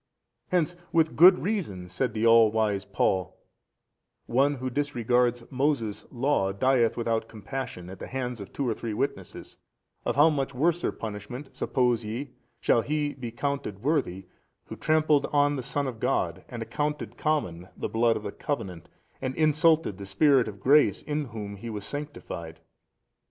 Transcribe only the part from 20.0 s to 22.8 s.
Spirit of grace in Whom he was sanctified 59?